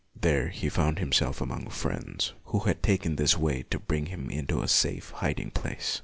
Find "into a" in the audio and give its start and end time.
4.31-4.67